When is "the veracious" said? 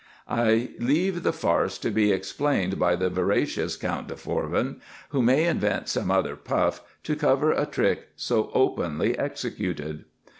2.95-3.75